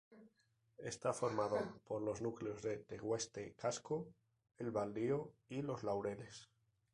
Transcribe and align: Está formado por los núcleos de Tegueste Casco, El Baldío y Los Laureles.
Está 0.79 1.13
formado 1.13 1.59
por 1.85 2.01
los 2.01 2.23
núcleos 2.23 2.63
de 2.63 2.79
Tegueste 2.79 3.53
Casco, 3.53 4.07
El 4.57 4.71
Baldío 4.71 5.35
y 5.47 5.61
Los 5.61 5.83
Laureles. 5.83 6.49